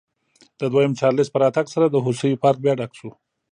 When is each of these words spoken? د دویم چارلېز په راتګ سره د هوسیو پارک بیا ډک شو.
د 0.59 0.61
دویم 0.73 0.93
چارلېز 0.99 1.27
په 1.31 1.37
راتګ 1.43 1.65
سره 1.73 1.85
د 1.89 1.95
هوسیو 2.05 2.41
پارک 2.43 2.57
بیا 2.63 2.73
ډک 2.79 2.91
شو. 2.99 3.09